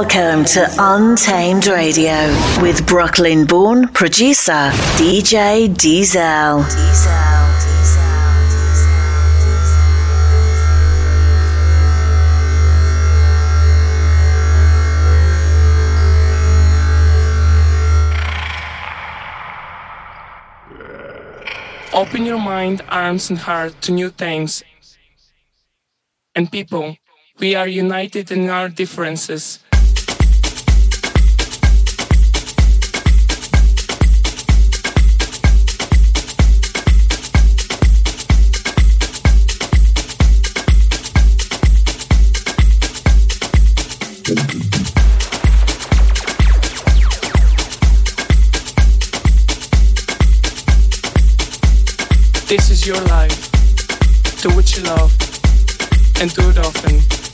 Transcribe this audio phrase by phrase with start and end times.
[0.00, 2.14] Welcome to Untamed Radio
[2.62, 6.64] with Brooklyn born producer DJ Diesel.
[21.92, 24.64] Open your mind, arms, and heart to new things
[26.34, 26.96] and people.
[27.38, 29.58] We are united in our differences.
[44.30, 44.38] This
[52.70, 53.50] is your life.
[54.40, 55.12] Do what you love
[56.20, 57.29] and do it often.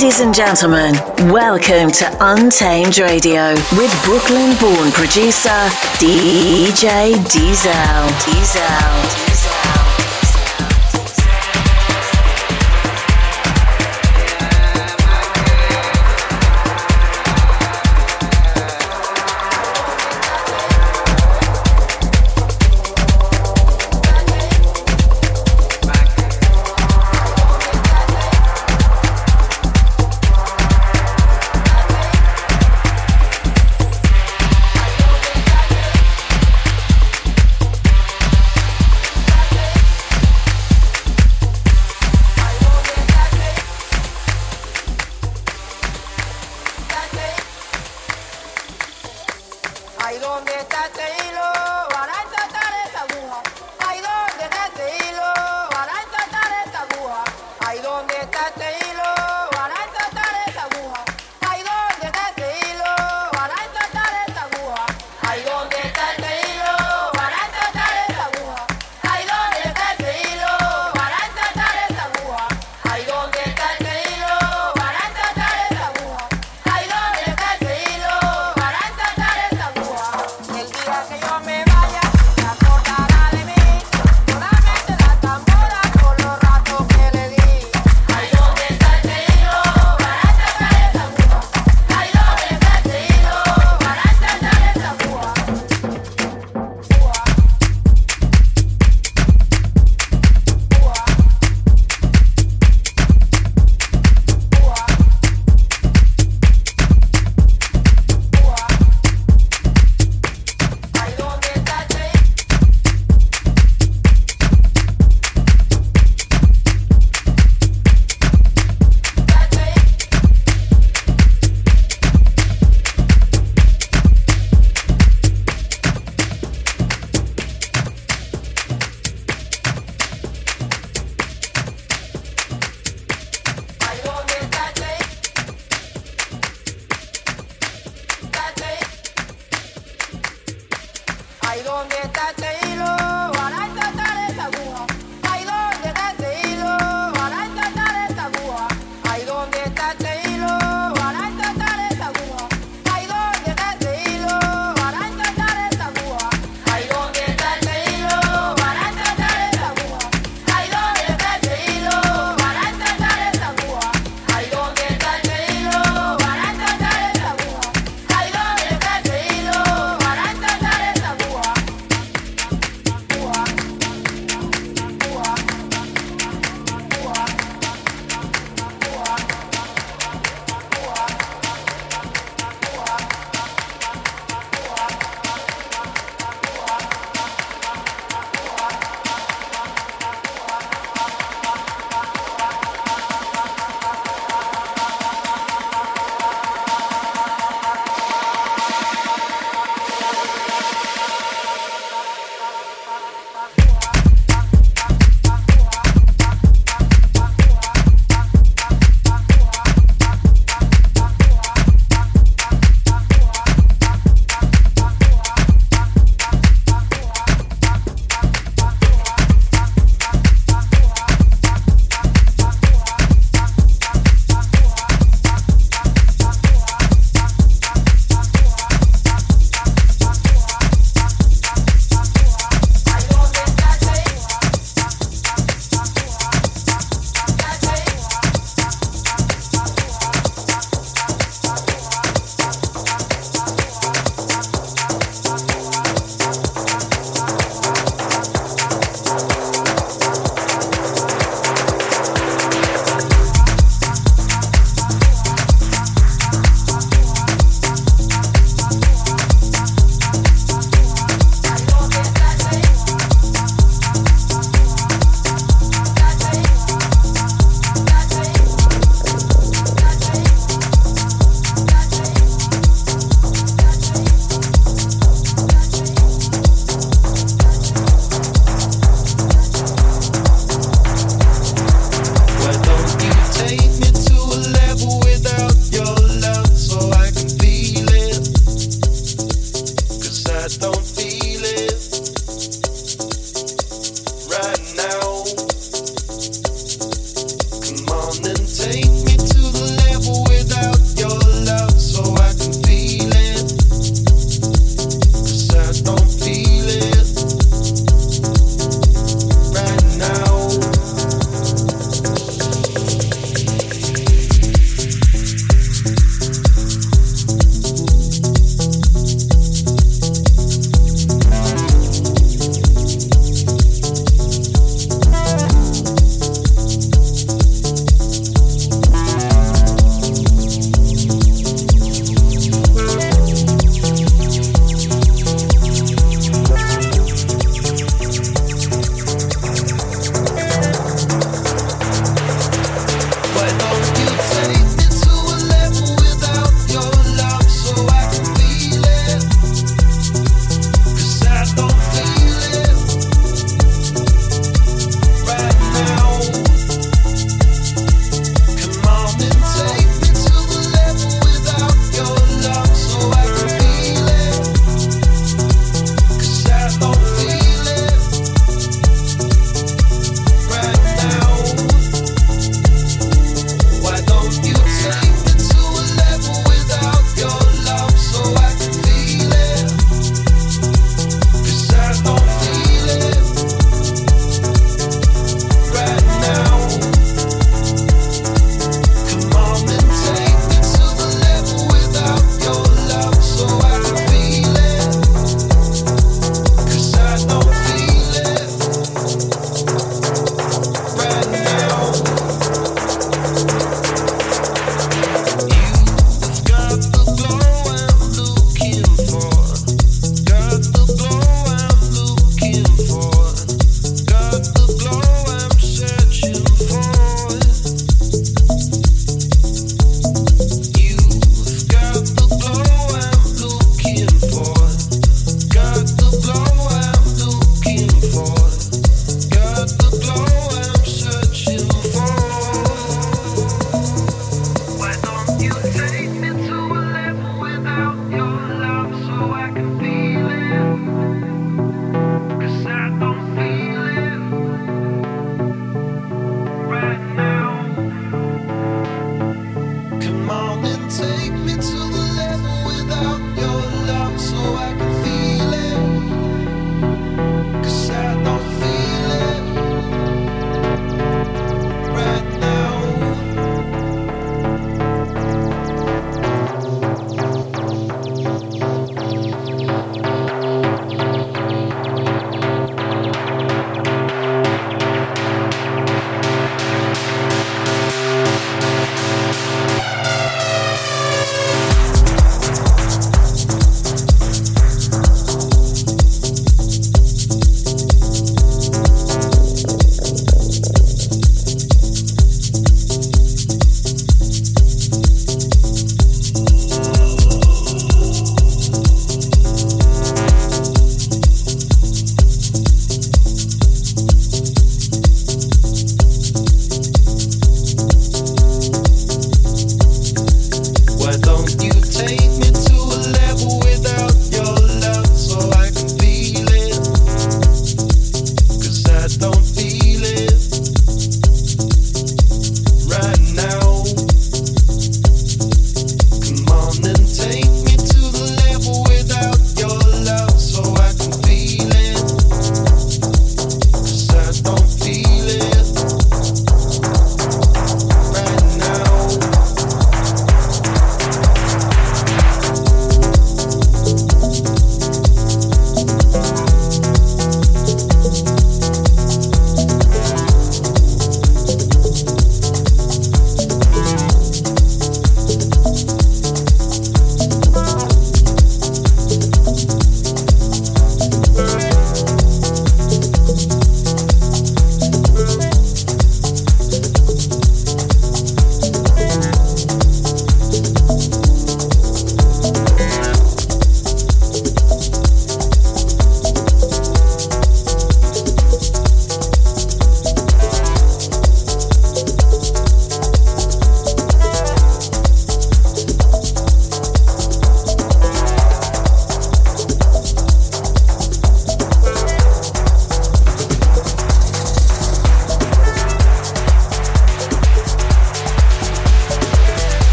[0.00, 0.94] Ladies and gentlemen,
[1.30, 5.50] welcome to Untamed Radio with Brooklyn born producer
[6.00, 8.08] DJ Diesel.
[8.24, 9.29] Diesel.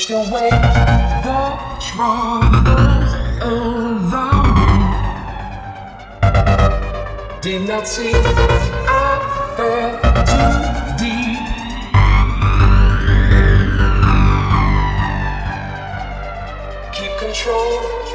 [0.00, 4.72] Pushed away the troubles around me.
[7.42, 8.16] Did not see I
[9.56, 10.54] fell too
[11.04, 11.44] deep.
[16.94, 18.09] Keep control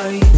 [0.00, 0.37] Oh, Are you?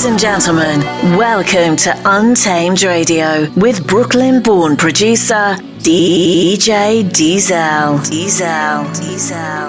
[0.00, 0.80] Ladies and gentlemen,
[1.18, 7.98] welcome to Untamed Radio with Brooklyn born producer DJ Diesel.
[7.98, 8.84] Diesel.
[8.94, 8.94] Diesel.
[8.94, 9.59] Diesel.